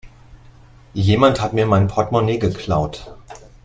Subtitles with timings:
[0.95, 3.15] Jemand hat mir mein Portmonee geklaut.